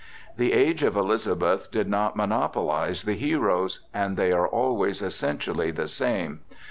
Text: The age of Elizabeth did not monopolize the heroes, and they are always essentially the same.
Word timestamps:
The 0.35 0.51
age 0.53 0.81
of 0.81 0.95
Elizabeth 0.97 1.69
did 1.69 1.87
not 1.87 2.15
monopolize 2.15 3.03
the 3.03 3.13
heroes, 3.13 3.81
and 3.93 4.17
they 4.17 4.31
are 4.31 4.47
always 4.47 5.03
essentially 5.03 5.69
the 5.69 5.87
same. 5.87 6.39